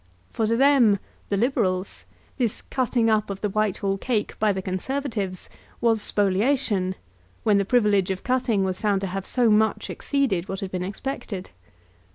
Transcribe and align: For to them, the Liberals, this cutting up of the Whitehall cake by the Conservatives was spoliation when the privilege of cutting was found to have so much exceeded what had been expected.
For 0.31 0.47
to 0.47 0.57
them, 0.57 0.97
the 1.29 1.37
Liberals, 1.37 2.07
this 2.37 2.63
cutting 2.71 3.07
up 3.07 3.29
of 3.29 3.41
the 3.41 3.51
Whitehall 3.51 3.99
cake 3.99 4.33
by 4.39 4.51
the 4.51 4.59
Conservatives 4.63 5.47
was 5.79 6.01
spoliation 6.01 6.95
when 7.43 7.59
the 7.59 7.65
privilege 7.65 8.09
of 8.09 8.23
cutting 8.23 8.63
was 8.63 8.81
found 8.81 9.01
to 9.01 9.05
have 9.07 9.27
so 9.27 9.51
much 9.51 9.91
exceeded 9.91 10.49
what 10.49 10.61
had 10.61 10.71
been 10.71 10.81
expected. 10.83 11.51